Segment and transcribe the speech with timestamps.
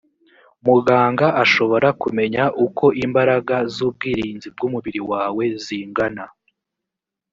[0.65, 6.25] muganga ashobora kumenya uko imbaraga z’ubwirinzi bw’umubiri wawe zingana